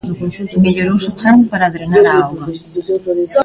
[0.63, 2.45] Mellorouse o chan para drenar a auga.